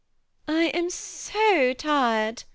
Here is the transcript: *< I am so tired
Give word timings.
*< 0.31 0.43
I 0.47 0.69
am 0.73 0.89
so 0.89 1.73
tired 1.75 2.45